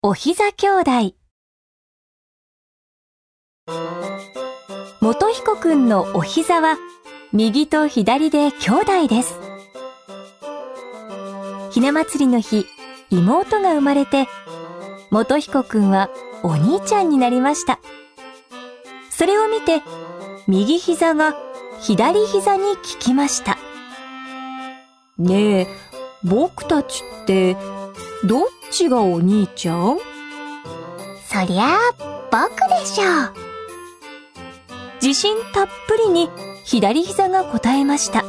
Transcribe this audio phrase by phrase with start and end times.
[0.00, 1.16] お膝兄弟。
[5.00, 6.76] 元彦くんのお膝は
[7.32, 9.40] 右と左で兄弟です。
[11.72, 12.64] ひな祭りの日
[13.10, 14.28] 妹が生まれて
[15.10, 16.10] 元彦くんは
[16.44, 17.80] お兄ちゃんになりました。
[19.10, 19.82] それを見て
[20.46, 21.34] 右膝が
[21.80, 23.58] 左膝に聞きました。
[25.18, 25.66] ねえ
[26.22, 27.56] 僕たちって
[28.24, 29.98] どっちがお兄ちゃん？
[31.26, 31.78] そりゃあ、
[32.30, 33.34] 僕でしょう。
[35.00, 36.28] 自信たっぷりに
[36.64, 38.24] 左膝が答えました。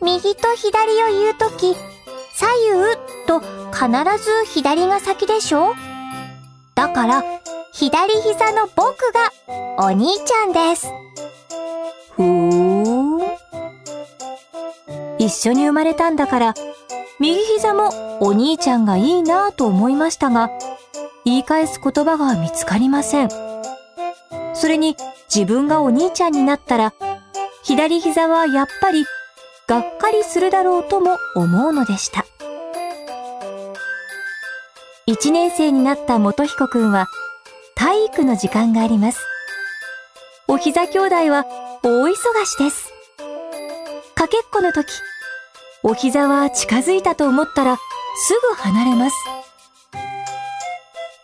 [0.00, 1.74] 右と左を言うとき、
[2.34, 3.40] 左右と
[3.72, 5.74] 必ず左が先でしょ
[6.74, 7.24] だから、
[7.72, 9.32] 左膝の僕が
[9.78, 10.86] お兄ちゃんです。
[12.16, 13.20] ふーん。
[15.18, 16.54] 一緒に生まれたんだから、
[17.20, 20.50] 右膝もお兄ちゃんがいいなぁと思いましたが、
[21.24, 23.28] 言い返す言葉が見つかりません。
[24.54, 24.96] それに
[25.34, 26.92] 自分がお兄ちゃんになったら、
[27.62, 29.06] 左膝はやっぱり
[29.66, 32.24] がっかりするだろうとも思うのでした。
[35.06, 37.08] 一年生になった元彦くんは
[37.74, 39.20] 体育の時間があります。
[40.48, 41.46] お膝兄弟は
[41.82, 42.12] 大忙
[42.44, 42.92] しです。
[44.14, 44.86] かけっこの時、
[45.86, 47.82] お膝は近づいたと思ったらす
[48.48, 49.16] ぐ離れます。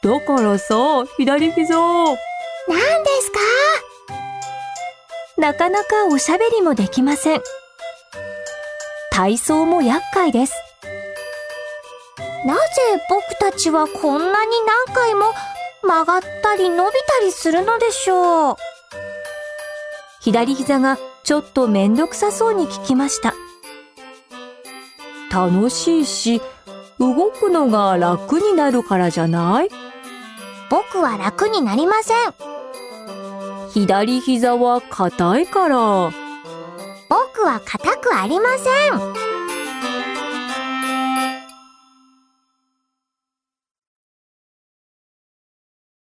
[0.02, 0.74] だからさ、
[1.16, 1.74] 左膝。
[1.74, 3.38] 何ですか？
[5.38, 7.42] なかなかおしゃべりもできません。
[9.10, 10.52] 体操も厄介です。
[12.44, 12.60] なぜ
[13.08, 14.50] 僕たちはこんなに
[14.86, 15.32] 何回も
[15.82, 18.56] 曲がったり伸びたりするのでしょう？
[20.20, 23.32] 左膝がちょっとめんどくさそうに聞きました。
[25.30, 26.42] 楽しいし、
[26.98, 29.68] 動くのが楽になるからじゃない？
[30.68, 32.34] 僕は楽になりません。
[33.72, 36.12] 左膝は硬いから。
[37.08, 39.30] 僕は硬くありません。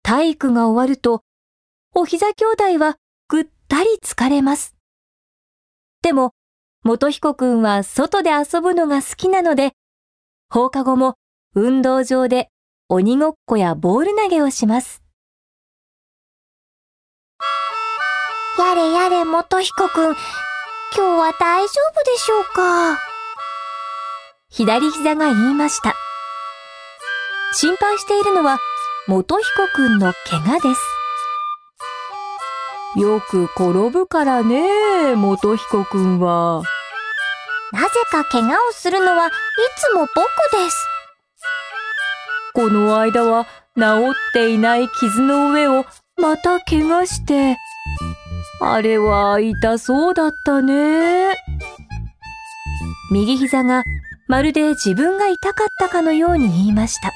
[0.04, 1.24] 体育が終わると、
[1.94, 2.98] お膝兄弟は
[3.28, 4.76] ぐったり疲れます。
[6.02, 6.34] でも、
[6.88, 9.74] 元彦くんは外で遊ぶのが好きなので、
[10.50, 11.16] 放課後も
[11.54, 12.48] 運動場で
[12.88, 15.04] 鬼ごっこやボール投げをします。
[18.58, 20.16] やれやれ元彦くん、今
[20.96, 22.98] 日は大丈夫でしょうか？
[24.50, 25.94] 左膝が言いました。
[27.52, 28.60] 心配しているのは
[29.08, 30.82] 元彦くんの怪我です。
[32.98, 36.64] よく転ぶからね、元彦くんは。
[37.72, 39.32] なぜか怪我をするのはい
[39.78, 40.16] つも僕
[40.64, 40.78] です。
[42.54, 43.46] この間は
[43.78, 45.86] 治っていない傷の上を
[46.18, 47.58] また怪我して、
[48.62, 51.36] あれは痛そうだったね。
[53.12, 53.84] 右膝が
[54.28, 57.12] まるで自分が痛かったかのように言いました。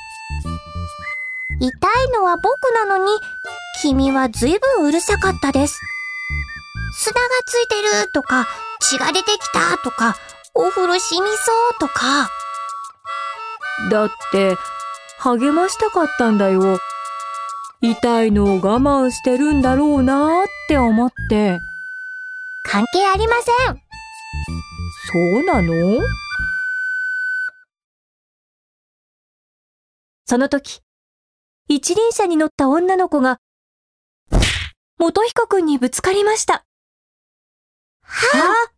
[1.59, 3.12] 痛いのは僕なのに、
[3.81, 5.79] 君は随分うるさかったです。
[6.94, 8.47] 砂がついてるとか、
[8.81, 10.16] 血が出てきたとか、
[10.53, 12.29] お風呂染みそうとか。
[13.89, 14.57] だって、
[15.19, 16.78] 励ましたかったんだよ。
[17.81, 21.59] 痛いのを我慢してるんだろうなって思って。
[22.63, 23.81] 関係ありません。
[25.12, 26.01] そうなの？
[30.25, 30.81] その時、
[31.68, 33.39] 一輪車に乗った女の子が、
[35.00, 36.66] 元彦くんにぶつかりました。
[38.03, 38.72] は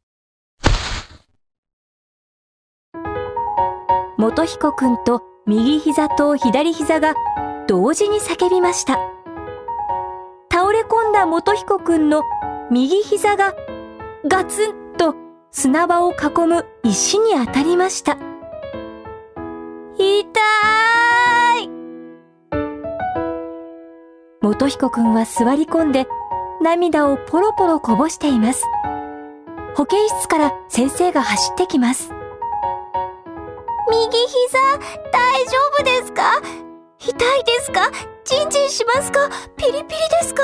[4.23, 7.13] 元彦くんと右膝と左膝が
[7.67, 8.97] 同時に叫びました。
[10.49, 12.21] 倒れ込んだ元彦くんの
[12.71, 13.53] 右膝が
[14.25, 15.15] ガツンと
[15.51, 18.17] 砂場を囲む石に当たりました。
[19.97, 20.39] 痛
[21.59, 21.69] い
[24.41, 26.07] 元彦くんは座り込んで
[26.61, 28.63] 涙をポロポロこぼしています。
[29.75, 32.13] 保健室から先生が走ってきます。
[34.13, 34.59] 右膝、
[35.11, 36.39] 大丈夫ですか？
[36.99, 37.89] 痛いですか？
[38.23, 39.27] チンチンしますか？
[39.57, 40.43] ピリピリですか？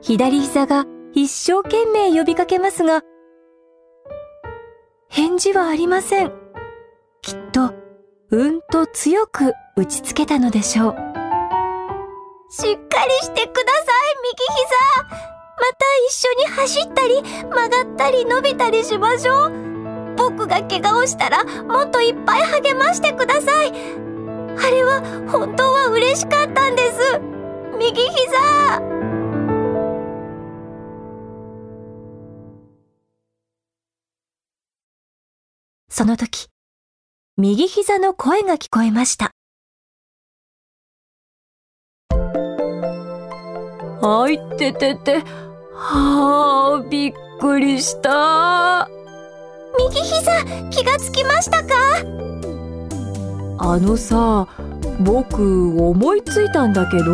[0.00, 3.02] 左膝が一生懸命呼びかけますが、
[5.08, 6.32] 返事はありません。
[7.22, 7.72] きっと、
[8.32, 10.96] うんと強く打ちつけたのでしょう。
[12.50, 15.14] しっかりしてください、右膝。
[15.60, 19.77] また一緒に走ったり、曲がったり伸びたりしましょう。
[20.18, 25.00] 僕が怪我をしたら、もっといっぱい励ましてくださいあれは
[25.30, 27.20] 本当は嬉しかったんです
[27.78, 28.98] 右膝
[35.88, 36.48] その時、
[37.36, 39.32] 右膝の声が聞こえました。
[44.00, 45.24] あいててて、
[45.72, 48.87] はあ、びっくりした。
[49.88, 51.74] 右膝、気がつきましたか
[53.58, 54.46] あのさ、
[55.00, 57.12] 僕思いついたんだけど。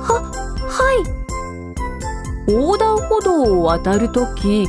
[0.00, 0.20] は、
[0.66, 0.92] は
[2.48, 2.52] い。
[2.52, 4.66] 横断歩道を渡るとき、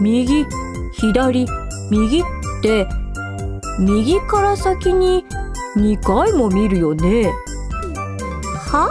[0.00, 0.46] 右、
[0.92, 1.46] 左、
[1.90, 2.22] 右っ
[2.62, 2.86] て
[3.78, 5.24] 右から先に
[5.76, 7.32] 2回も見るよね。
[8.70, 8.90] は？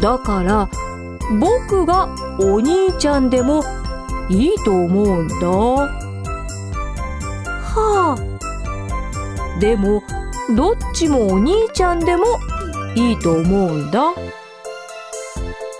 [0.00, 0.68] だから
[1.38, 2.08] 僕が
[2.40, 3.62] お兄ちゃんでも
[4.28, 5.48] いいと思うんだ。
[7.76, 9.60] はあ。
[9.60, 10.02] でも
[10.56, 12.24] どっちもお兄ちゃんでも
[12.94, 14.12] いいと思うんだ。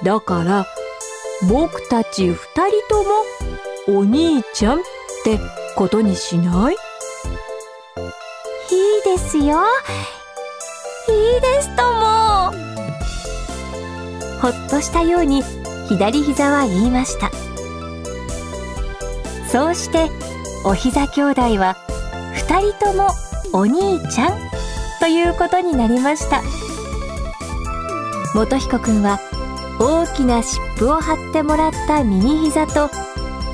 [0.03, 0.67] だから
[1.49, 2.45] 僕たち二人
[2.89, 3.03] と
[3.95, 4.83] もお兄ちゃんっ
[5.25, 5.41] て
[5.77, 6.75] ことにしない？
[6.75, 6.77] い
[9.01, 9.63] いですよ。
[11.09, 12.53] いいですとも。
[14.41, 15.43] ほっとしたように
[15.89, 17.31] 左膝は言いました。
[19.55, 20.11] そうして
[20.65, 21.77] お膝兄弟は
[22.35, 23.11] 二人とも
[23.53, 24.33] お兄ちゃん
[24.99, 26.43] ということになりました。
[28.35, 29.21] 元彦くんは
[29.79, 32.91] 大きな湿布を貼ってもらった右膝と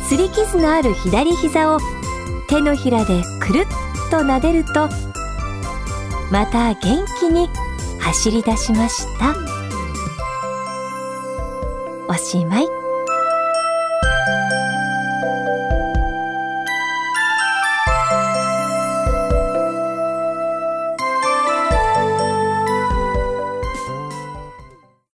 [0.08, 1.79] 擦り傷のある左膝を
[2.49, 4.88] 手のひらでくるっと撫でると
[6.31, 7.50] また元気に
[7.99, 9.37] 走り出しました
[12.08, 12.80] おしまい